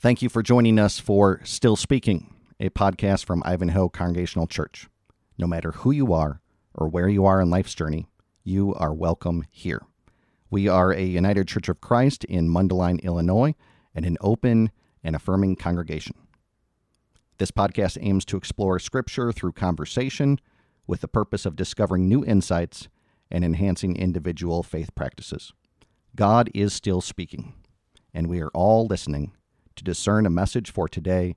[0.00, 4.86] Thank you for joining us for Still Speaking, a podcast from Ivanhoe Congregational Church.
[5.36, 6.40] No matter who you are
[6.72, 8.06] or where you are in life's journey,
[8.44, 9.82] you are welcome here.
[10.50, 13.56] We are a United Church of Christ in Mundelein, Illinois,
[13.92, 14.70] and an open
[15.02, 16.14] and affirming congregation.
[17.38, 20.38] This podcast aims to explore Scripture through conversation
[20.86, 22.86] with the purpose of discovering new insights
[23.32, 25.52] and enhancing individual faith practices.
[26.14, 27.54] God is still speaking,
[28.14, 29.32] and we are all listening
[29.78, 31.36] to discern a message for today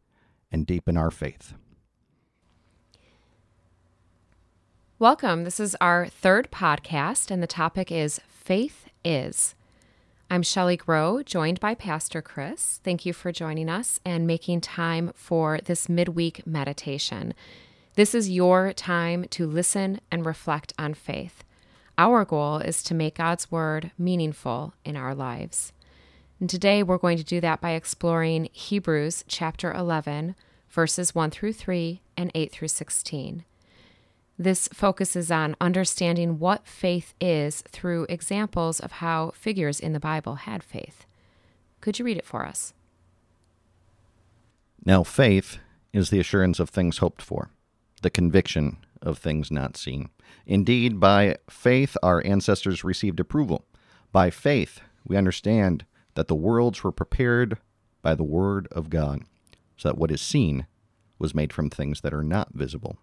[0.52, 1.54] and deepen our faith.
[5.00, 5.46] Welcome.
[5.46, 9.56] This is our third podcast, and the topic is Faith Is.
[10.30, 12.80] I'm Shelley Grow, joined by Pastor Kris.
[12.84, 17.34] Thank you for joining us and making time for this midweek meditation.
[17.96, 21.44] This is your time to listen and reflect on faith.
[21.98, 25.74] Our goal is to make God's Word meaningful in our lives.
[26.42, 30.34] And today we're going to do that by exploring Hebrews chapter 11,
[30.72, 33.46] verses 1 through 3 and 8 through 16.
[34.40, 40.34] This focuses on understanding what faith is through examples of how figures in the Bible
[40.34, 41.06] had faith.
[41.80, 42.74] Could you read it for us?
[44.84, 45.60] Now, faith
[45.94, 47.52] is the assurance of things hoped for,
[48.02, 50.10] the conviction of things not seen.
[50.48, 53.64] Indeed, by faith our ancestors received approval.
[54.12, 57.58] By faith we understand that the worlds were prepared
[58.02, 59.24] by the word of God,
[59.78, 60.68] so that what is seen
[61.20, 62.98] was made from things that are not visible.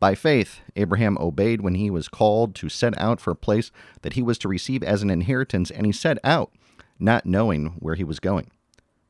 [0.00, 3.70] By faith, Abraham obeyed when he was called to set out for a place
[4.02, 6.52] that he was to receive as an inheritance, and he set out,
[6.98, 8.50] not knowing where he was going.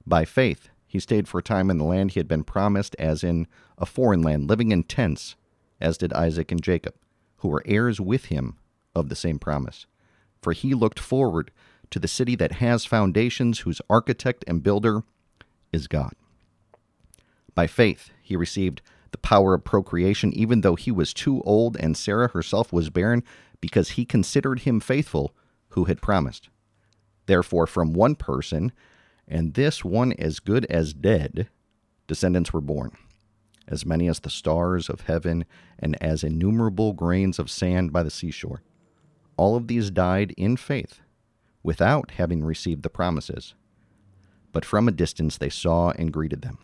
[0.06, 3.24] By faith, he stayed for a time in the land he had been promised, as
[3.24, 5.34] in a foreign land, living in tents
[5.80, 6.94] as did Isaac and Jacob,
[7.38, 8.56] who were heirs with him
[8.94, 9.86] of the same promise.
[10.40, 11.50] For he looked forward
[11.90, 15.02] to the city that has foundations, whose architect and builder
[15.72, 16.14] is God.
[17.54, 21.96] By faith, he received the power of procreation, even though he was too old and
[21.96, 23.22] Sarah herself was barren,
[23.60, 25.34] because he considered him faithful
[25.70, 26.48] who had promised.
[27.26, 28.72] Therefore, from one person,
[29.26, 31.48] and this one as good as dead,
[32.06, 32.96] descendants were born
[33.66, 35.44] as many as the stars of heaven,
[35.78, 38.62] and as innumerable grains of sand by the seashore.
[39.36, 41.00] All of these died in faith,
[41.64, 43.54] without having received the promises.
[44.52, 46.58] But from a distance they saw and greeted them.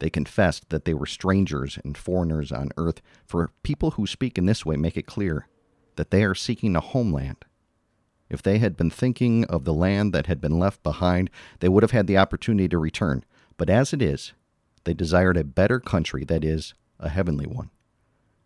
[0.00, 4.46] They confessed that they were strangers and foreigners on earth, for people who speak in
[4.46, 5.46] this way make it clear
[5.96, 7.44] that they are seeking a homeland.
[8.28, 11.82] If they had been thinking of the land that had been left behind, they would
[11.82, 13.24] have had the opportunity to return.
[13.56, 14.32] But as it is,
[14.84, 17.70] they desired a better country, that is, a heavenly one.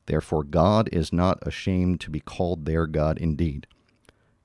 [0.07, 3.67] Therefore, God is not ashamed to be called their God indeed.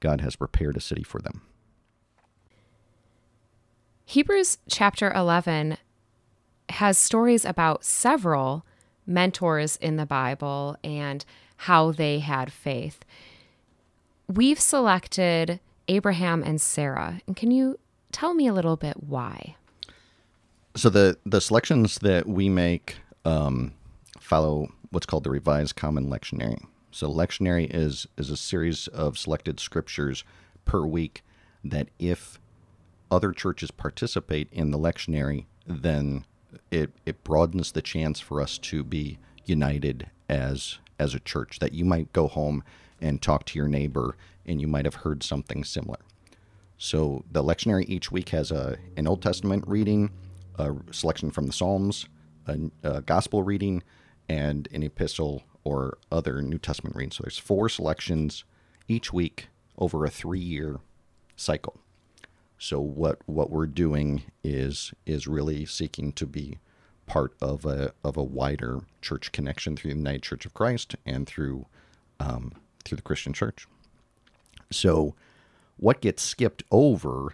[0.02, 1.42] God has prepared a city for them.
[4.06, 5.78] Hebrews chapter 11
[6.68, 8.66] has stories about several
[9.08, 11.24] mentors in the Bible and
[11.56, 13.06] how they had faith.
[14.28, 17.22] We've selected Abraham and Sarah.
[17.28, 17.80] And can you
[18.12, 19.56] tell me a little bit why?
[20.76, 23.74] So the the selections that we make um,
[24.20, 26.64] follow what's called the Revised Common Lectionary.
[26.92, 30.24] So lectionary is is a series of selected scriptures
[30.66, 31.24] per week
[31.64, 32.40] that if
[33.10, 36.26] other churches participate in the lectionary, then
[36.70, 41.60] it it broadens the chance for us to be united as as a church.
[41.60, 42.64] That you might go home
[43.00, 44.16] and talk to your neighbor,
[44.46, 46.00] and you might have heard something similar.
[46.78, 50.12] So the lectionary each week has a an Old Testament reading,
[50.56, 52.06] a selection from the Psalms,
[52.48, 53.82] a, a gospel reading,
[54.28, 57.12] and an epistle or other New Testament reading.
[57.12, 58.44] So there's four selections
[58.88, 60.80] each week over a three-year
[61.36, 61.80] cycle.
[62.58, 66.60] So what what we're doing is is really seeking to be
[67.08, 71.26] part of a of a wider church connection through the United Church of Christ and
[71.28, 71.66] through
[72.20, 73.68] um, through the Christian Church.
[74.72, 75.16] So
[75.78, 77.34] what gets skipped over?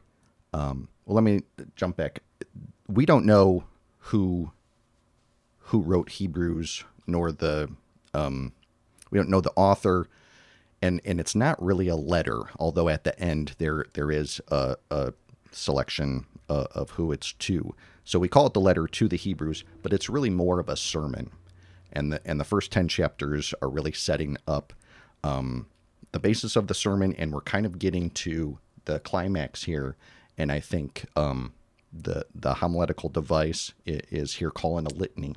[0.54, 1.42] Um, well, let me
[1.76, 2.22] jump back
[2.88, 3.64] we don't know
[3.98, 4.52] who
[5.60, 7.70] who wrote Hebrews nor the
[8.18, 8.54] um,
[9.12, 10.08] we don't know the author
[10.82, 14.76] and and it's not really a letter although at the end there there is a,
[14.92, 15.14] a
[15.52, 17.74] selection uh, of who it's to.
[18.04, 20.76] So we call it the letter to the Hebrews but it's really more of a
[20.78, 21.32] sermon.
[21.92, 24.74] And the and the first 10 chapters are really setting up
[25.24, 25.68] um,
[26.12, 29.96] the basis of the sermon and we're kind of getting to the climax here.
[30.38, 31.54] And I think um,
[31.92, 35.36] the the homiletical device is here calling a litany.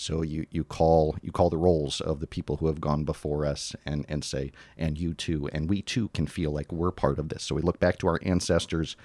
[0.00, 3.46] So you, you call you call the rolls of the people who have gone before
[3.52, 7.18] us and, and say, and you too, and we too can feel like we're part
[7.18, 7.42] of this.
[7.44, 8.96] So we look back to our ancestors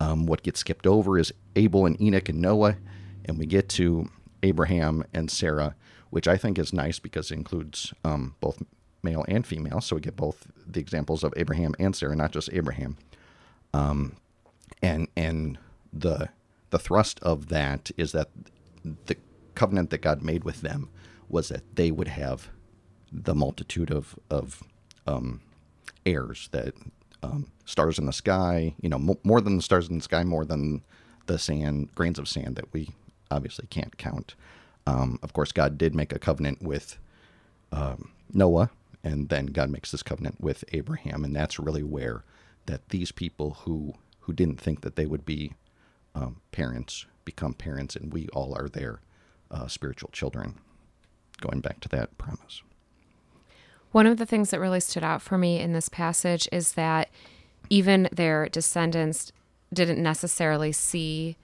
[0.00, 2.76] Um, what gets skipped over is Abel and Enoch and Noah,
[3.24, 4.08] and we get to
[4.42, 5.74] Abraham and Sarah,
[6.10, 8.62] which I think is nice because it includes um, both
[9.02, 9.80] male and female.
[9.80, 12.96] So we get both the examples of Abraham and Sarah, not just Abraham.
[13.74, 14.16] Um,
[14.82, 15.58] and and
[15.92, 16.28] the
[16.70, 18.28] the thrust of that is that
[19.06, 19.16] the
[19.58, 20.88] covenant that God made with them
[21.28, 22.48] was that they would have
[23.12, 24.62] the multitude of of
[25.06, 25.40] um,
[26.06, 26.74] heirs that
[27.22, 30.22] um, stars in the sky, you know, mo- more than the stars in the sky,
[30.24, 30.82] more than
[31.26, 32.90] the sand, grains of sand that we
[33.30, 34.34] obviously can't count.
[34.86, 36.98] Um, of course, God did make a covenant with
[37.72, 38.70] um, Noah,
[39.04, 42.24] and then God makes this covenant with Abraham, and that's really where
[42.66, 45.54] that these people who who didn't think that they would be
[46.14, 49.00] um, parents become parents, and we all are their
[49.50, 50.58] uh, spiritual children.
[51.40, 52.62] Going back to that promise.
[53.92, 57.08] One of the things that really stood out for me in this passage is that
[57.70, 59.32] even their descendants
[59.72, 61.36] didn't necessarily see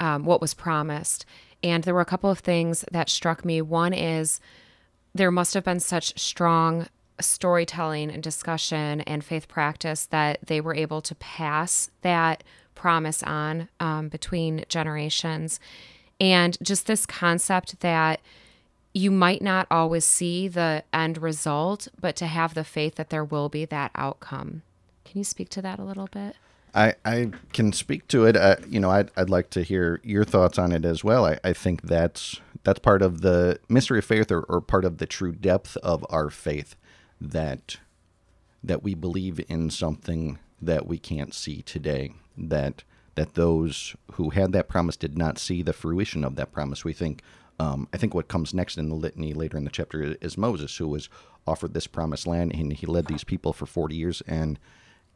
[0.00, 1.24] um, what was promised.
[1.62, 3.60] And there were a couple of things that struck me.
[3.60, 4.40] One is
[5.14, 6.86] there must have been such strong
[7.20, 12.44] storytelling and discussion and faith practice that they were able to pass that
[12.74, 15.58] promise on um, between generations.
[16.20, 18.20] And just this concept that
[18.92, 23.24] you might not always see the end result, but to have the faith that there
[23.24, 24.62] will be that outcome.
[25.04, 26.36] Can you speak to that a little bit?
[26.74, 28.36] I, I can speak to it.
[28.36, 31.24] Uh, you know, I'd, I'd like to hear your thoughts on it as well.
[31.24, 34.98] I, I think that's that's part of the mystery of faith, or, or part of
[34.98, 36.76] the true depth of our faith,
[37.20, 37.76] that
[38.62, 42.12] that we believe in something that we can't see today.
[42.36, 42.82] That
[43.18, 46.84] that those who had that promise did not see the fruition of that promise.
[46.84, 47.20] We think
[47.58, 50.76] um, I think what comes next in the litany later in the chapter is Moses,
[50.76, 51.08] who was
[51.44, 54.60] offered this promised land, and he led these people for 40 years, and,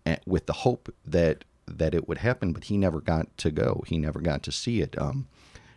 [0.04, 3.84] and with the hope that that it would happen, but he never got to go.
[3.86, 5.00] He never got to see it.
[5.00, 5.28] Um,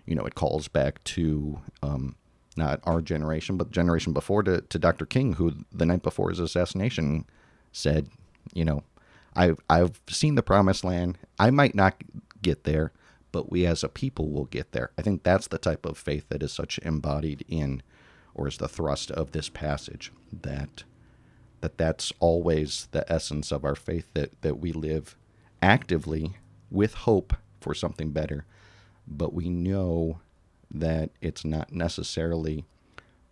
[0.08, 2.16] you know, it calls back to um,
[2.58, 5.06] not our generation, but the generation before to, to Dr.
[5.06, 7.26] King, who the night before his assassination
[7.72, 8.10] said,
[8.56, 8.84] you know,
[9.36, 11.18] I've I've seen the promised land.
[11.40, 11.96] I might not
[12.42, 12.92] get there,
[13.32, 14.92] but we as a people will get there.
[14.98, 17.84] I think that's the type of faith that is such embodied in,
[18.34, 20.84] or is the thrust of this passage that
[21.62, 25.16] that that's always the essence of our faith that that we live
[25.62, 26.38] actively
[26.70, 28.46] with hope for something better,
[29.08, 30.20] but we know
[30.72, 32.66] that it's not necessarily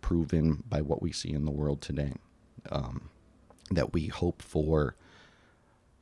[0.00, 2.14] proven by what we see in the world today.
[2.70, 3.10] Um,
[3.70, 4.96] that we hope for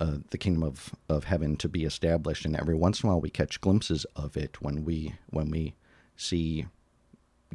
[0.02, 3.20] uh, the kingdom of, of heaven to be established, and every once in a while
[3.20, 5.74] we catch glimpses of it when we when we
[6.16, 6.66] see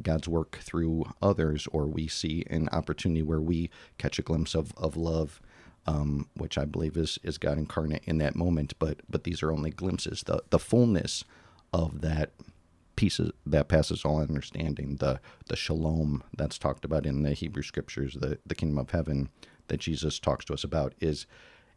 [0.02, 3.68] God's work through others, or we see an opportunity where we
[3.98, 5.42] catch a glimpse of, of love,
[5.86, 8.72] um, which I believe is, is God incarnate in that moment.
[8.78, 10.22] But but these are only glimpses.
[10.22, 11.24] The the fullness
[11.74, 12.30] of that
[12.96, 18.14] pieces that passes all understanding, the the shalom that's talked about in the Hebrew scriptures,
[18.14, 19.28] the, the kingdom of heaven
[19.66, 21.26] that Jesus talks to us about is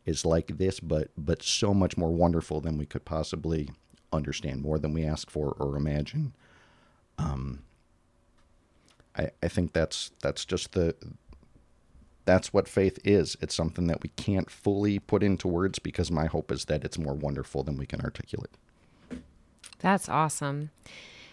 [0.05, 3.69] is like this, but but so much more wonderful than we could possibly
[4.11, 6.33] understand, more than we ask for or imagine.
[7.17, 7.63] Um,
[9.17, 10.95] I I think that's that's just the
[12.25, 13.35] that's what faith is.
[13.41, 16.97] It's something that we can't fully put into words because my hope is that it's
[16.97, 18.51] more wonderful than we can articulate.
[19.79, 20.69] That's awesome.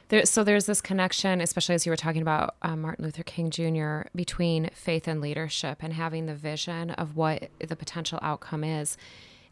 [0.08, 3.50] There, so there's this connection, especially as you were talking about uh, Martin Luther King
[3.50, 8.96] Jr., between faith and leadership and having the vision of what the potential outcome is.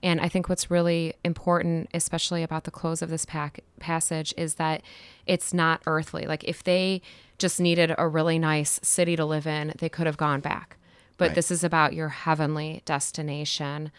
[0.03, 4.55] And I think what's really important, especially about the close of this pack- passage, is
[4.55, 4.83] that
[5.27, 6.27] it's not earthly.
[6.27, 7.03] Like if they
[7.39, 10.77] just needed a really nice city to live in, they could have gone back.
[11.19, 11.35] But right.
[11.35, 13.91] this is about your heavenly destination.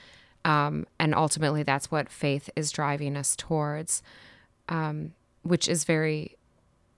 [0.46, 4.02] Um, and ultimately, that's what faith is driving us towards,
[4.70, 6.37] um, which is very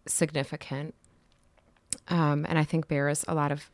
[0.08, 0.96] significant.
[2.08, 3.70] Um, and I think bears a lot of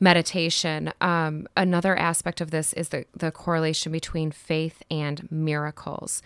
[0.00, 0.92] meditation.
[1.00, 6.22] Um, another aspect of this is the, the correlation between faith and miracles.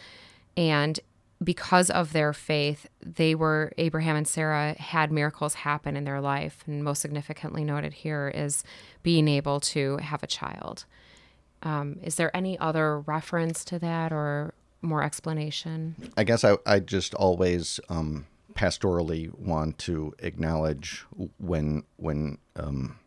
[0.56, 1.00] And
[1.42, 6.62] because of their faith, they were, Abraham and Sarah had miracles happen in their life.
[6.66, 8.62] And most significantly noted here is
[9.02, 10.85] being able to have a child.
[11.62, 15.97] Um, is there any other reference to that or more explanation?
[16.16, 21.04] I guess I, I just always um, pastorally want to acknowledge
[21.38, 22.99] when when um,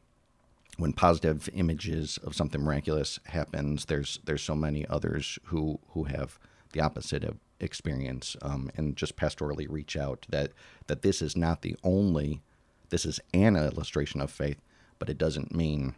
[0.77, 3.85] when positive images of something miraculous happens.
[3.85, 6.39] There's there's so many others who who have
[6.73, 10.51] the opposite of experience, um, and just pastorally reach out that
[10.87, 12.41] that this is not the only.
[12.89, 14.61] This is an illustration of faith,
[14.97, 15.95] but it doesn't mean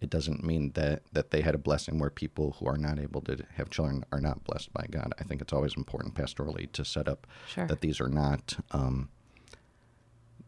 [0.00, 3.20] it doesn't mean that that they had a blessing where people who are not able
[3.22, 5.12] to have children are not blessed by God.
[5.18, 7.66] I think it's always important pastorally to set up Sure.
[7.66, 9.08] that these are not um,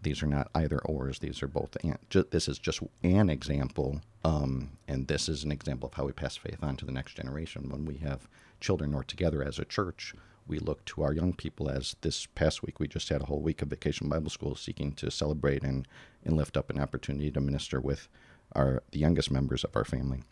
[0.02, 1.20] these are not either ors.
[1.20, 1.76] These are both.
[1.84, 6.06] And ju- this is just an example, um, and this is an example of how
[6.06, 7.68] we pass faith on to the next generation.
[7.70, 8.28] When we have
[8.60, 10.12] children or together as a church,
[10.48, 11.68] we look to our young people.
[11.70, 14.92] As this past week, we just had a whole week of Vacation Bible School, seeking
[14.94, 15.86] to celebrate and
[16.24, 18.08] and lift up an opportunity to minister with
[18.54, 20.22] our the youngest members of our family.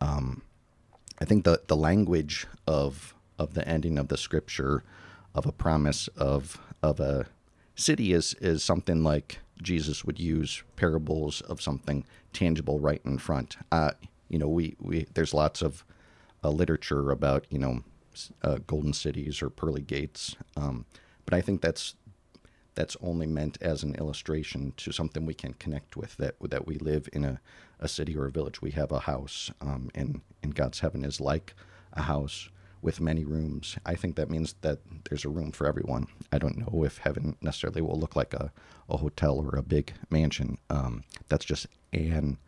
[0.00, 0.42] Um,
[1.20, 4.82] I think the the language of of the ending of the scripture
[5.34, 7.26] of a promise of of a
[7.74, 13.56] city is is something like Jesus would use parables of something tangible right in front.
[13.70, 13.92] Uh,
[14.28, 15.84] you know, we, we there's lots of
[16.42, 17.82] uh, literature about you know
[18.42, 20.84] uh, golden cities or pearly gates, um,
[21.24, 21.94] but I think that's
[22.74, 26.78] that's only meant as an illustration to something we can connect with that that we
[26.78, 27.40] live in a,
[27.80, 28.62] a city or a village.
[28.62, 31.54] We have a house um, and and God's heaven is like
[31.92, 32.48] a house
[32.80, 33.76] with many rooms.
[33.86, 36.08] I think that means that there's a room for everyone.
[36.32, 38.52] I don't know if heaven necessarily will look like a,
[38.88, 40.58] a hotel or a big mansion.
[40.68, 42.38] Um, that's just an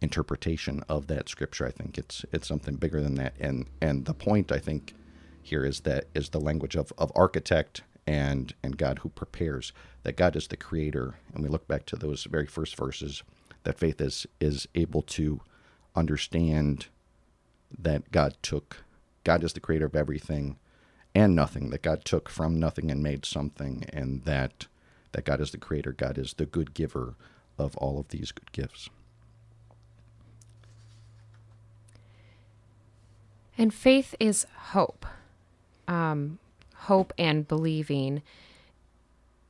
[0.00, 1.66] interpretation of that scripture.
[1.66, 3.34] I think it's it's something bigger than that.
[3.40, 4.94] And and the point I think
[5.42, 10.16] here is that is the language of, of architect and and God who prepares that
[10.16, 11.14] God is the creator.
[11.32, 13.22] And we look back to those very first verses
[13.64, 15.40] that faith is is able to
[15.96, 16.86] understand
[17.76, 18.84] that God took
[19.24, 20.58] God is the creator of everything
[21.14, 24.66] and nothing that God took from nothing and made something and that
[25.12, 27.14] that God is the creator God is the good giver
[27.58, 28.90] of all of these good gifts.
[33.56, 35.06] And faith is hope,
[35.86, 36.38] um,
[36.84, 38.22] hope and believing.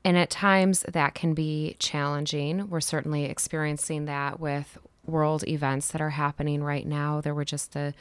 [0.05, 2.69] And at times that can be challenging.
[2.69, 7.21] We're certainly experiencing that with world events that are happening right now.
[7.21, 7.95] There were just the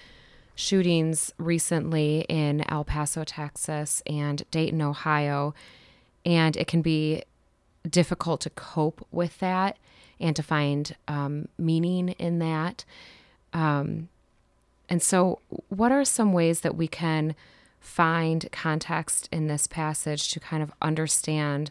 [0.55, 5.53] shootings recently in El Paso, Texas, and Dayton, Ohio.
[6.25, 7.23] And it can be
[7.89, 9.77] difficult to cope with that
[10.19, 12.85] and to find um, meaning in that.
[13.51, 14.09] Um,
[14.89, 17.35] and so, what are some ways that we can
[17.83, 21.69] find context in this passage to kind of understand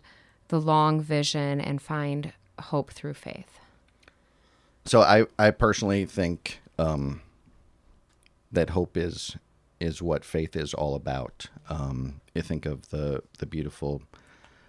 [0.48, 3.58] the long vision and find hope through faith?
[4.84, 7.22] So I, I personally think um,
[8.52, 9.36] that hope is
[9.80, 11.48] is what faith is all about.
[11.68, 14.02] Um, you think of the the beautiful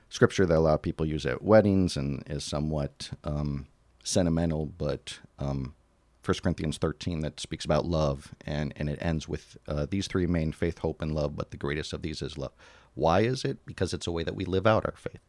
[0.10, 3.68] scripture that a lot of people use at weddings and is somewhat um,
[4.04, 5.76] sentimental, but um,
[6.26, 10.26] 1 Corinthians 13 that speaks about love, and, and it ends with uh, these three
[10.26, 12.54] main faith, hope, and love, but the greatest of these is love.
[12.94, 13.66] Why is it?
[13.66, 15.22] Because it's a way that we live out our faith.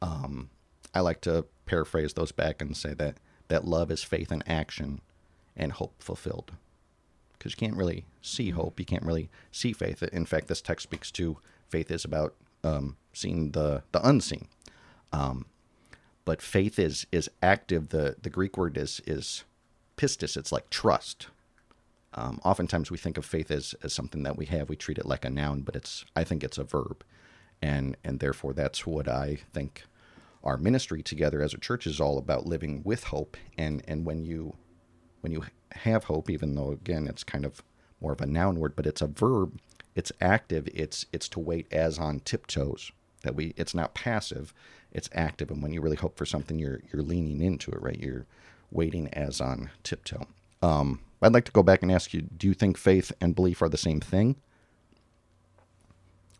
[0.00, 0.50] Um,
[0.94, 3.18] I like to paraphrase those back and say that,
[3.48, 5.00] that love is faith in action
[5.56, 6.52] and hope fulfilled.
[7.32, 10.02] Because you can't really see hope, you can't really see faith.
[10.02, 12.34] In fact, this text speaks to faith is about
[12.64, 14.48] um, seeing the, the unseen.
[15.12, 15.46] Um,
[16.24, 17.88] but faith is is active.
[17.88, 19.44] The the Greek word is is
[20.02, 20.36] pistis.
[20.36, 21.28] It's like trust.
[22.14, 24.68] Um, oftentimes we think of faith as, as something that we have.
[24.68, 27.04] We treat it like a noun, but it's I think it's a verb,
[27.62, 29.84] and and therefore that's what I think
[30.44, 33.36] our ministry together as a church is all about living with hope.
[33.56, 34.56] And and when you
[35.20, 37.62] when you have hope, even though again it's kind of
[38.00, 39.58] more of a noun word, but it's a verb.
[39.94, 40.68] It's active.
[40.74, 42.90] It's it's to wait as on tiptoes.
[43.22, 44.52] That we it's not passive.
[44.90, 45.50] It's active.
[45.50, 47.98] And when you really hope for something, you're you're leaning into it, right?
[47.98, 48.26] You're
[48.72, 50.26] waiting as on tiptoe.
[50.62, 53.62] Um, I'd like to go back and ask you: Do you think faith and belief
[53.62, 54.36] are the same thing?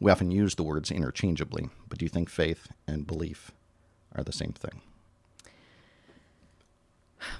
[0.00, 3.52] We often use the words interchangeably, but do you think faith and belief
[4.16, 4.80] are the same thing?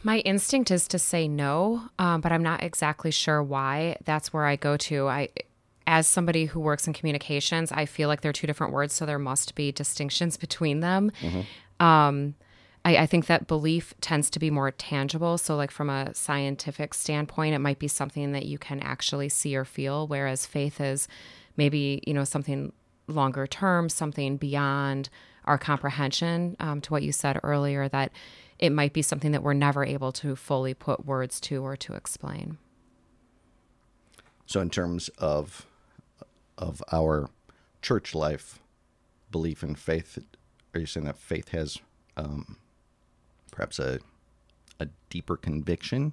[0.04, 3.96] My instinct is to say no, um, but I'm not exactly sure why.
[4.04, 5.08] That's where I go to.
[5.08, 5.28] I,
[5.88, 9.18] as somebody who works in communications, I feel like they're two different words, so there
[9.18, 11.10] must be distinctions between them.
[11.80, 12.34] Um,
[12.84, 15.38] I, I think that belief tends to be more tangible.
[15.38, 19.56] So, like from a scientific standpoint, it might be something that you can actually see
[19.56, 21.08] or feel, whereas faith is
[21.56, 22.72] maybe you know something
[23.06, 25.08] longer term, something beyond
[25.44, 26.56] our comprehension.
[26.60, 28.12] Um, to what you said earlier, that
[28.58, 31.94] it might be something that we're never able to fully put words to or to
[31.94, 32.58] explain.
[34.46, 35.66] So, in terms of
[36.58, 37.28] of our
[37.80, 38.60] church life,
[39.30, 40.18] belief and faith,
[40.74, 41.78] are you saying that faith has
[42.16, 42.56] um,
[43.52, 44.00] perhaps a
[44.80, 46.12] a deeper conviction?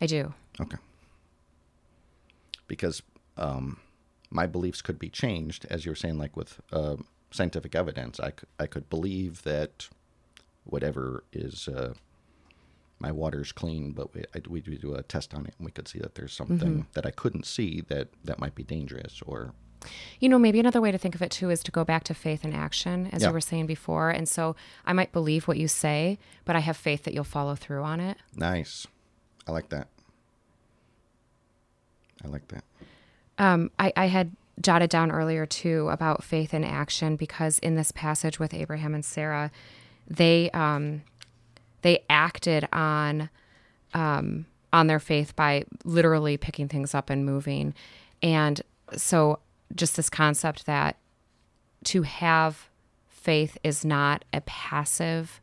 [0.00, 0.32] I do.
[0.60, 0.78] Okay.
[2.66, 3.02] Because
[3.36, 3.78] um,
[4.30, 6.96] my beliefs could be changed, as you were saying, like with uh,
[7.30, 8.18] scientific evidence.
[8.20, 9.88] I could, I could believe that
[10.64, 11.94] whatever is uh,
[12.98, 15.88] my water's clean, but we, I, we do a test on it and we could
[15.88, 19.52] see that there's something that I couldn't see that that might be dangerous or
[20.20, 22.14] You know, maybe another way to think of it too is to go back to
[22.14, 23.28] faith and action, as Yeah.
[23.28, 24.10] you were saying before.
[24.10, 27.54] And so I might believe what you say, but I have faith that you'll follow
[27.54, 28.16] through on it.
[28.34, 28.86] nice.
[29.46, 29.88] I like that.
[32.24, 32.64] I like that.
[33.38, 37.92] Um, I, I had jotted down earlier too about faith and action because in this
[37.92, 39.50] passage with Abraham and Sarah,
[40.08, 41.02] they um,
[41.82, 43.30] they acted on
[43.94, 47.72] um, on their faith by literally picking things up and moving,
[48.22, 48.60] and
[48.96, 49.38] so
[49.74, 50.96] just this concept that
[51.84, 52.68] to have
[53.08, 55.40] faith is not a passive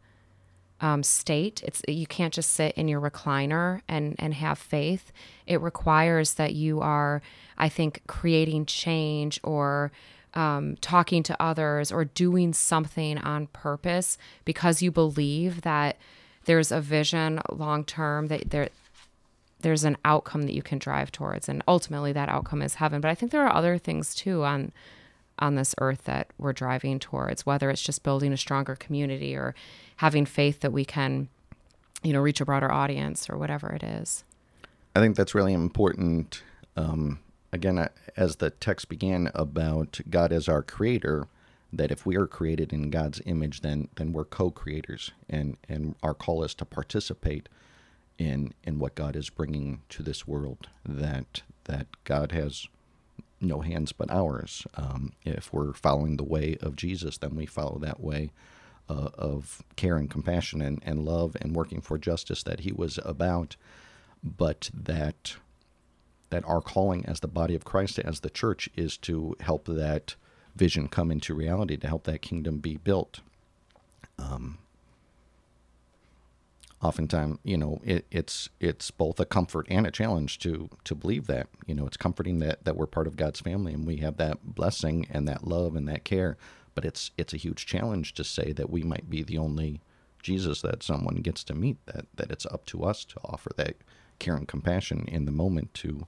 [0.82, 1.64] um, state.
[1.64, 5.12] It's you can't just sit in your recliner and and have faith.
[5.48, 7.22] It requires that you are,
[7.58, 9.92] I think, creating change or
[10.34, 15.98] um, talking to others or doing something on purpose because you believe that
[16.44, 18.70] there's a vision long term that there
[19.66, 23.10] there's an outcome that you can drive towards and ultimately that outcome is heaven but
[23.10, 24.72] i think there are other things too on
[25.40, 29.54] on this earth that we're driving towards whether it's just building a stronger community or
[29.98, 31.28] having faith that we can
[32.04, 34.24] you know reach a broader audience or whatever it is
[34.96, 36.42] I think that's really important.
[36.78, 37.20] Um,
[37.52, 41.28] again, as the text began about God as our creator,
[41.74, 46.14] that if we are created in God's image, then then we're co-creators, and and our
[46.14, 47.50] call is to participate
[48.18, 50.70] in in what God is bringing to this world.
[50.86, 52.68] That that God has
[53.42, 54.66] no hands but ours.
[54.76, 58.32] Um, if we're following the way of Jesus, then we follow that way
[58.90, 63.00] uh, of care and compassion and, and love and working for justice that he was
[63.04, 63.56] about
[64.26, 65.36] but that
[66.32, 70.16] that our calling as the body of Christ, as the church, is to help that
[70.56, 73.22] vision come into reality, to help that kingdom be built.
[74.18, 74.58] Um,
[76.86, 81.28] oftentimes, you know, it, it's it's both a comfort and a challenge to to believe
[81.28, 81.48] that.
[81.66, 84.56] You know, it's comforting that that we're part of God's family and we have that
[84.56, 86.38] blessing and that love and that care.
[86.76, 89.82] But it's it's a huge challenge to say that we might be the only
[90.22, 91.78] Jesus that someone gets to meet.
[91.88, 93.76] That that it's up to us to offer that
[94.20, 96.08] care and compassion in the moment to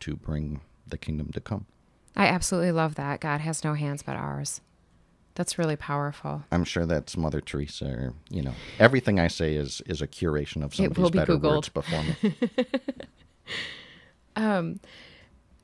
[0.00, 1.66] to bring the kingdom to come.
[2.14, 4.60] i absolutely love that god has no hands but ours
[5.36, 7.86] that's really powerful I'm sure that's Mother Teresa.
[7.86, 11.36] Or, you know, everything I say is is a curation of will somebody's be better
[11.36, 11.54] Googled.
[11.54, 12.34] words before me.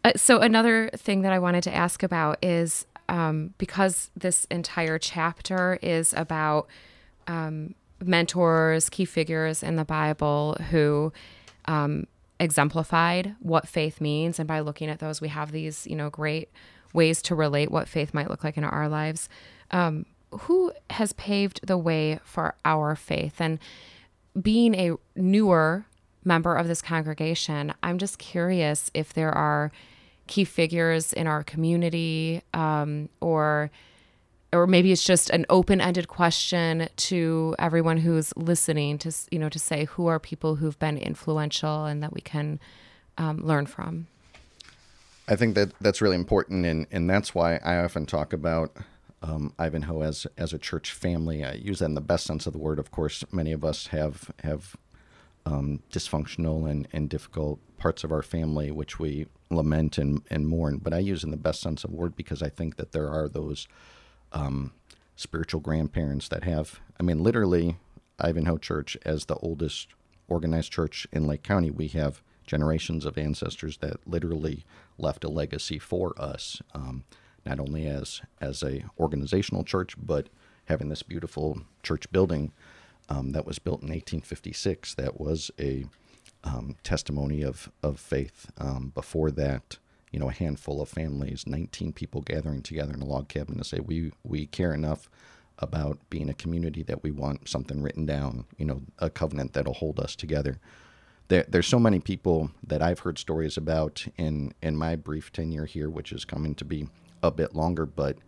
[0.04, 4.98] Uh, so another thing that I wanted to ask about is um, because this entire
[4.98, 6.68] chapter is about
[7.26, 11.12] um, mentors, key figures in the Bible who
[11.66, 12.06] um,
[12.40, 16.48] exemplified what faith means, and by looking at those, we have these you know great
[16.92, 19.28] ways to relate what faith might look like in our lives.
[19.70, 23.58] Um, who has paved the way for our faith and
[24.40, 25.84] being a newer
[26.24, 29.70] member of this congregation, I'm just curious if there are
[30.26, 33.70] key figures in our community, um, or
[34.54, 39.58] or maybe it's just an open-ended question to everyone who's listening to you know to
[39.58, 42.60] say who are people who've been influential and that we can
[43.18, 44.06] um, learn from.
[45.32, 48.76] I think that that's really important, and, and that's why I often talk about
[49.22, 51.42] um, Ivanhoe as as a church family.
[51.42, 52.78] I use that in the best sense of the word.
[52.78, 54.76] Of course, many of us have have
[55.46, 60.76] um, dysfunctional and, and difficult parts of our family, which we lament and, and mourn.
[60.76, 63.26] But I use in the best sense of word because I think that there are
[63.26, 63.66] those
[64.32, 64.74] um,
[65.16, 66.78] spiritual grandparents that have.
[67.00, 67.78] I mean, literally,
[68.18, 69.88] Ivanhoe Church as the oldest
[70.28, 72.20] organized church in Lake County, we have
[72.52, 74.62] generations of ancestors that literally
[74.98, 77.02] left a legacy for us, um,
[77.46, 80.28] not only as as a organizational church, but
[80.66, 82.52] having this beautiful church building
[83.08, 84.94] um, that was built in 1856.
[84.96, 85.86] That was a
[86.44, 88.50] um, testimony of of faith.
[88.58, 89.78] Um, before that,
[90.10, 93.64] you know, a handful of families, 19 people gathering together in a log cabin to
[93.64, 95.08] say we we care enough
[95.58, 99.72] about being a community that we want something written down, you know, a covenant that'll
[99.72, 100.58] hold us together.
[101.32, 105.64] There, there's so many people that I've heard stories about in in my brief tenure
[105.64, 106.90] here, which is coming to be
[107.22, 108.18] a bit longer, but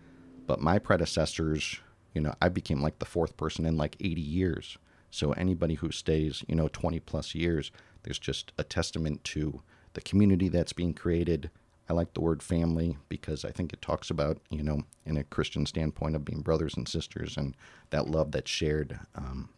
[0.46, 1.80] but my predecessors,
[2.14, 4.78] you know, I became like the fourth person in like 80 years.
[5.10, 7.70] So anybody who stays, you know, 20 plus years,
[8.04, 9.60] there's just a testament to
[9.92, 11.50] the community that's being created.
[11.90, 15.24] I like the word family because I think it talks about, you know, in a
[15.24, 17.54] Christian standpoint of being brothers and sisters and
[17.90, 18.98] that love that's shared.
[19.14, 19.50] Um,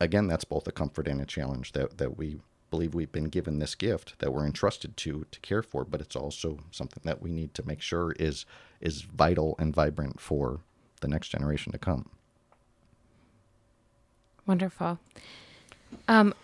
[0.00, 3.58] again, that's both a comfort and a challenge that, that we believe we've been given
[3.58, 7.30] this gift that we're entrusted to to care for, but it's also something that we
[7.30, 8.44] need to make sure is
[8.80, 10.60] is vital and vibrant for
[11.00, 12.10] the next generation to come.
[14.46, 14.98] Wonderful.
[16.06, 16.34] Um,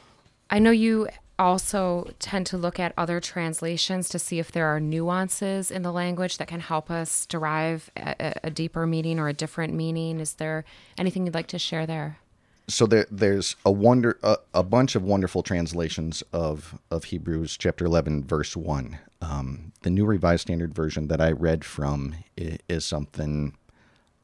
[0.50, 4.78] I know you also tend to look at other translations to see if there are
[4.78, 9.32] nuances in the language that can help us derive a, a deeper meaning or a
[9.32, 10.20] different meaning.
[10.20, 10.64] Is there
[10.96, 12.18] anything you'd like to share there?
[12.66, 17.84] So there, there's a wonder a, a bunch of wonderful translations of of Hebrews chapter
[17.84, 22.84] 11 verse 1 um, the new revised standard version that I read from is, is
[22.84, 23.56] something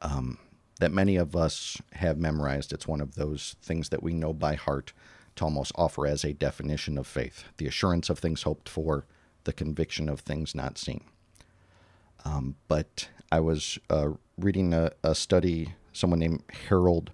[0.01, 0.37] um,
[0.79, 2.73] that many of us have memorized.
[2.73, 4.93] It's one of those things that we know by heart
[5.35, 9.05] to almost offer as a definition of faith the assurance of things hoped for
[9.43, 11.03] the conviction of things not seen.
[12.25, 17.11] Um, but I was uh, reading a, a study someone named Harold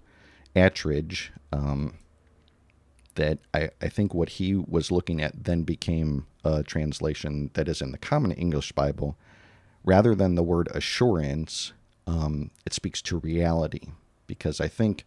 [0.54, 1.94] Attridge um,
[3.14, 7.82] that I, I think what he was looking at then became a translation that is
[7.82, 9.16] in the Common English Bible.
[9.84, 11.72] Rather than the word assurance,
[12.06, 13.88] um, it speaks to reality.
[14.26, 15.04] Because I think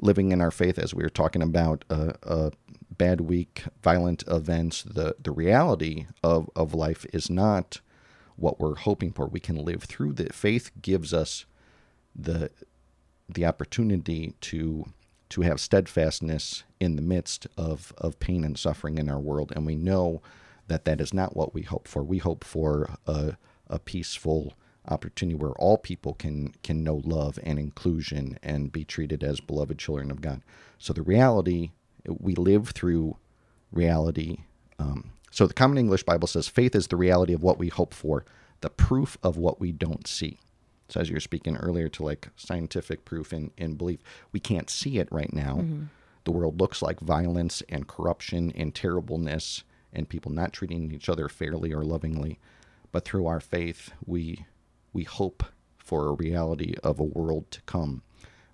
[0.00, 2.52] living in our faith, as we were talking about uh, a
[2.90, 7.80] bad week, violent events, the, the reality of, of life is not
[8.36, 9.26] what we're hoping for.
[9.26, 11.44] We can live through the faith gives us
[12.14, 12.50] the
[13.34, 14.86] the opportunity to
[15.30, 19.50] to have steadfastness in the midst of, of pain and suffering in our world.
[19.56, 20.20] And we know
[20.68, 22.02] that that is not what we hope for.
[22.02, 24.52] We hope for a, a peaceful
[24.88, 29.78] opportunity where all people can can know love and inclusion and be treated as beloved
[29.78, 30.42] children of God.
[30.78, 31.70] So the reality
[32.06, 33.16] we live through
[33.70, 34.38] reality.
[34.78, 37.94] Um, so the Common English Bible says faith is the reality of what we hope
[37.94, 38.24] for,
[38.60, 40.40] the proof of what we don't see.
[40.88, 44.00] So as you were speaking earlier to like scientific proof in, in belief,
[44.32, 45.56] we can't see it right now.
[45.56, 45.84] Mm-hmm.
[46.24, 51.28] The world looks like violence and corruption and terribleness and people not treating each other
[51.28, 52.38] fairly or lovingly.
[52.92, 54.44] But through our faith, we
[54.92, 55.44] we hope
[55.78, 58.02] for a reality of a world to come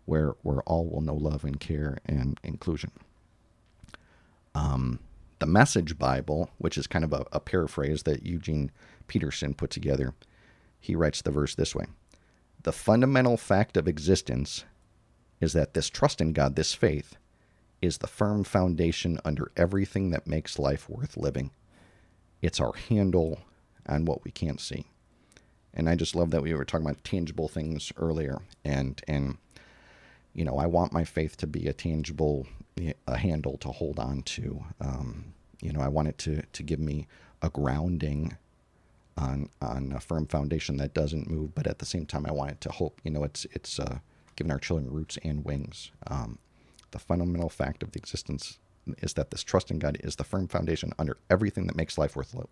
[0.04, 2.92] where where all will know love and care and inclusion.
[4.54, 5.00] Um,
[5.38, 8.70] the Message Bible, which is kind of a, a paraphrase that Eugene
[9.06, 10.14] Peterson put together,
[10.80, 11.86] he writes the verse this way
[12.62, 14.64] the fundamental fact of existence
[15.40, 17.16] is that this trust in God, this faith,
[17.80, 21.50] is the firm foundation under everything that makes life worth living.
[22.42, 23.40] It's our handle
[23.86, 24.86] on what we can't see.
[25.72, 28.40] And I just love that we were talking about tangible things earlier.
[28.64, 29.38] And, and
[30.34, 32.46] you know, I want my faith to be a tangible
[33.06, 34.64] a handle to hold on to.
[34.80, 37.06] Um, you know, I want it to, to give me
[37.42, 38.36] a grounding
[39.18, 42.52] on on a firm foundation that doesn't move, but at the same time, I want
[42.52, 43.00] it to hope.
[43.04, 43.98] You know, it's it's uh,
[44.36, 45.90] giving our children roots and wings.
[46.06, 46.38] Um,
[46.92, 48.58] the fundamental fact of the existence
[48.98, 52.16] is that this trust in God is the firm foundation under everything that makes life
[52.16, 52.44] worth li-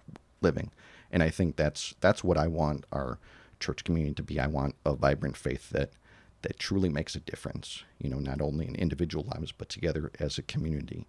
[0.42, 0.70] living,
[1.10, 3.18] and I think that's that's what I want our
[3.60, 4.40] church community to be.
[4.40, 5.92] I want a vibrant faith that
[6.42, 7.84] that truly makes a difference.
[7.98, 11.06] You know, not only in individual lives but together as a community,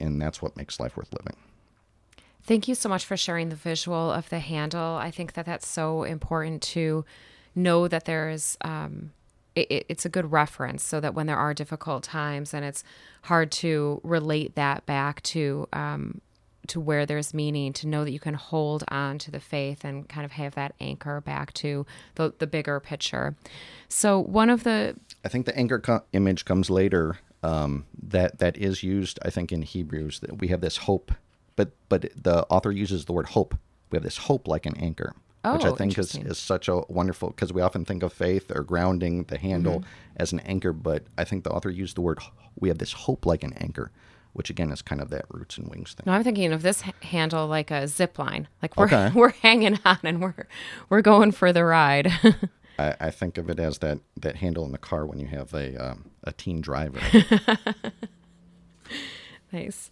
[0.00, 1.38] and that's what makes life worth living.
[2.46, 4.96] Thank you so much for sharing the visual of the handle.
[4.96, 7.04] I think that that's so important to
[7.54, 9.12] know that there's um,
[9.54, 12.84] it, it's a good reference so that when there are difficult times and it's
[13.22, 16.20] hard to relate that back to um,
[16.66, 20.08] to where there's meaning to know that you can hold on to the faith and
[20.08, 23.36] kind of have that anchor back to the, the bigger picture
[23.88, 28.56] so one of the i think the anchor co- image comes later um, that that
[28.56, 31.12] is used i think in hebrews that we have this hope
[31.56, 33.54] but but the author uses the word hope.
[33.90, 35.14] We have this hope like an anchor,
[35.44, 38.12] oh, which I oh, think is, is such a wonderful because we often think of
[38.12, 40.16] faith or grounding the handle mm-hmm.
[40.16, 42.18] as an anchor, but I think the author used the word
[42.58, 43.90] we have this hope like an anchor,
[44.32, 46.04] which again is kind of that roots and wings thing.
[46.06, 49.10] No, I'm thinking of this handle like a zip line, like we're okay.
[49.14, 50.46] we're hanging on and we're
[50.88, 52.12] we're going for the ride.
[52.78, 55.54] I, I, think of it as that that handle in the car when you have
[55.54, 57.00] a um, a teen driver.
[59.52, 59.90] nice.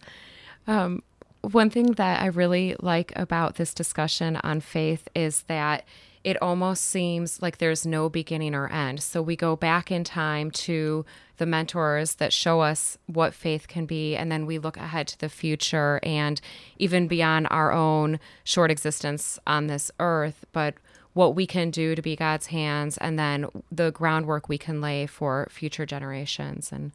[0.67, 1.03] Um,
[1.43, 5.85] one thing that I really like about this discussion on faith is that
[6.23, 9.03] it almost seems like there's no beginning or end.
[9.03, 11.05] So we go back in time to
[11.37, 15.19] the mentors that show us what faith can be, and then we look ahead to
[15.19, 16.39] the future and
[16.77, 20.75] even beyond our own short existence on this earth, but
[21.11, 25.05] what we can do to be God's hands, and then the groundwork we can lay
[25.05, 26.93] for future generations and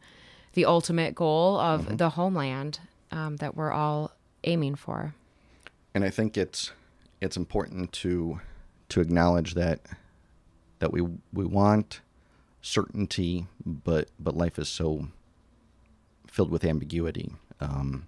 [0.53, 1.97] the ultimate goal of mm-hmm.
[1.97, 2.79] the homeland
[3.11, 4.11] um, that we're all
[4.43, 5.15] aiming for.
[5.93, 6.71] And I think it's
[7.21, 8.39] it's important to
[8.89, 9.81] to acknowledge that
[10.79, 11.01] that we
[11.33, 12.01] we want
[12.61, 15.07] certainty, but but life is so
[16.27, 17.31] filled with ambiguity.
[17.59, 18.07] Um,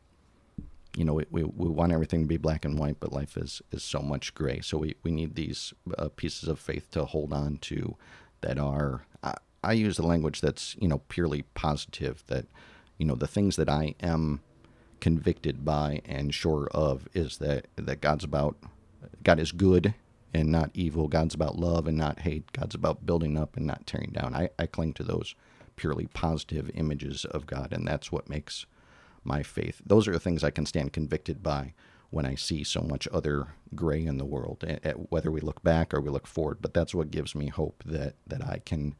[0.95, 3.61] you know, we, we, we, want everything to be black and white, but life is,
[3.71, 4.59] is so much gray.
[4.59, 7.95] So we, we need these uh, pieces of faith to hold on to
[8.41, 12.45] that are, I, I use the language that's, you know, purely positive, that,
[12.97, 14.41] you know, the things that I am
[15.01, 18.55] convicted by and sure of is that that God's about
[19.23, 19.93] God is good
[20.33, 21.07] and not evil.
[21.07, 22.51] God's about love and not hate.
[22.53, 24.33] God's about building up and not tearing down.
[24.33, 25.35] I, I cling to those
[25.75, 28.65] purely positive images of God, and that's what makes
[29.23, 29.81] my faith.
[29.85, 31.73] Those are the things I can stand convicted by
[32.09, 35.63] when I see so much other gray in the world, at, at whether we look
[35.63, 36.57] back or we look forward.
[36.61, 38.95] But that's what gives me hope that that I can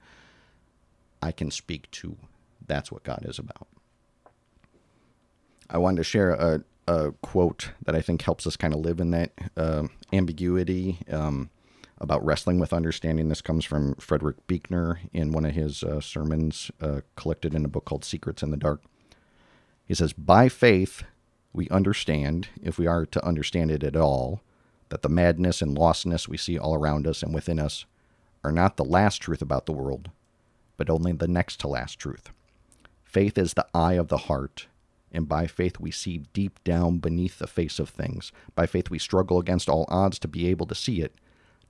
[1.21, 2.17] I can speak to.
[2.65, 3.67] That's what God is about.
[5.71, 8.99] I wanted to share a, a quote that I think helps us kind of live
[8.99, 11.49] in that uh, ambiguity um,
[11.97, 13.29] about wrestling with understanding.
[13.29, 17.69] This comes from Frederick Buechner in one of his uh, sermons uh, collected in a
[17.69, 18.83] book called Secrets in the Dark.
[19.85, 21.03] He says, By faith,
[21.53, 24.41] we understand, if we are to understand it at all,
[24.89, 27.85] that the madness and lostness we see all around us and within us
[28.43, 30.09] are not the last truth about the world,
[30.75, 32.29] but only the next to last truth.
[33.05, 34.67] Faith is the eye of the heart,
[35.11, 38.31] and by faith we see deep down beneath the face of things.
[38.55, 41.13] By faith we struggle against all odds to be able to see it,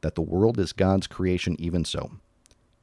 [0.01, 2.11] that the world is God's creation even so.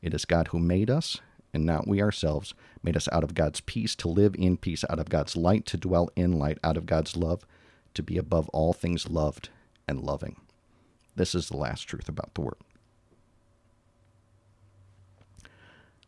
[0.03, 1.21] It is God who made us,
[1.53, 4.99] and not we ourselves, made us out of God's peace to live in peace, out
[4.99, 7.45] of God's light to dwell in light, out of God's love
[7.95, 9.49] to be above all things loved
[9.89, 10.37] and loving.
[11.17, 12.63] This is the last truth about the world.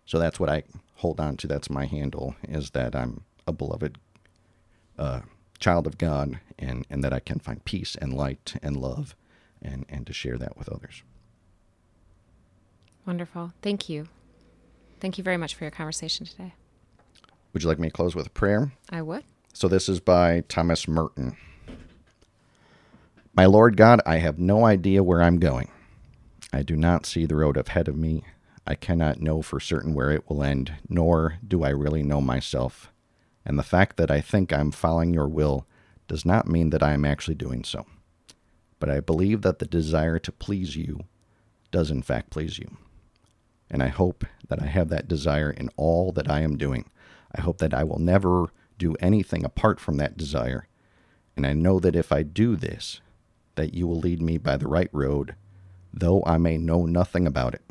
[0.06, 0.64] So that's what I
[0.96, 1.46] hold on to.
[1.46, 3.98] That's my handle, is that I'm a beloved
[5.00, 5.20] uh,
[5.58, 9.16] child of God and, and that I can find peace and light and love
[9.60, 11.02] and, and to share that with others.
[13.06, 13.52] Wonderful.
[13.62, 14.08] Thank you.
[15.00, 16.54] Thank you very much for your conversation today.
[17.52, 18.72] Would you like me to close with a prayer?
[18.90, 19.24] I would.
[19.52, 21.36] So this is by Thomas Merton.
[23.34, 25.70] My Lord God, I have no idea where I'm going.
[26.52, 28.24] I do not see the road ahead of me.
[28.66, 32.92] I cannot know for certain where it will end, nor do I really know myself.
[33.44, 35.66] And the fact that I think I'm following your will
[36.08, 37.86] does not mean that I am actually doing so.
[38.78, 41.00] But I believe that the desire to please you
[41.70, 42.76] does in fact please you.
[43.70, 46.90] And I hope that I have that desire in all that I am doing.
[47.34, 48.46] I hope that I will never
[48.78, 50.66] do anything apart from that desire.
[51.36, 53.00] And I know that if I do this,
[53.54, 55.36] that you will lead me by the right road,
[55.92, 57.62] though I may know nothing about it.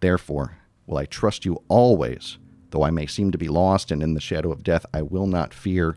[0.00, 2.38] Therefore, will I trust you always,
[2.76, 5.26] though I may seem to be lost and in the shadow of death, I will
[5.26, 5.96] not fear,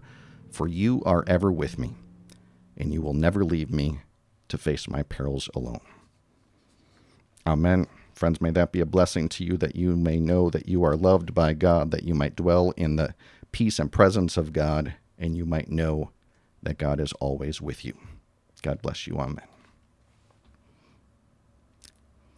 [0.50, 1.94] for you are ever with me,
[2.78, 4.00] and you will never leave me
[4.48, 5.82] to face my perils alone.
[7.46, 7.86] Amen.
[8.14, 10.96] Friends, may that be a blessing to you that you may know that you are
[10.96, 13.14] loved by God, that you might dwell in the
[13.52, 16.12] peace and presence of God, and you might know
[16.64, 17.94] that God is always with you.
[18.62, 19.18] God bless you.
[19.18, 19.46] Amen.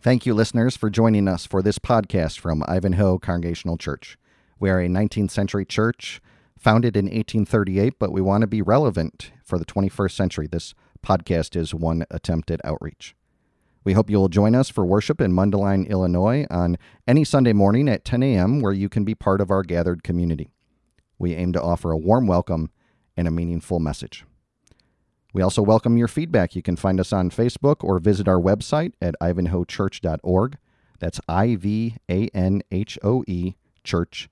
[0.02, 4.18] Thank you, listeners, for joining us for this podcast from Ivanhoe Congregational Church.
[4.62, 6.22] We are a 19th century church
[6.56, 10.46] founded in 1838, but we want to be relevant for the 21st century.
[10.46, 13.16] This podcast is one attempt at outreach.
[13.84, 18.06] We hope you'll join us for worship in Mundelein, Illinois on any Sunday morning at
[18.06, 20.52] 10 a.m., where you can be part of our gathered community.
[21.18, 22.70] We aim to offer a warm welcome
[23.18, 24.26] and a meaningful message.
[25.34, 26.56] We also welcome your feedback.
[26.56, 30.60] You can find us on Facebook or visit our website at ivanhoechurch.org.
[31.00, 34.30] That's I V A N H O E church.org.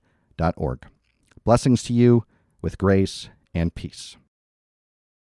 [1.44, 2.24] Blessings to you
[2.62, 4.16] with grace and peace.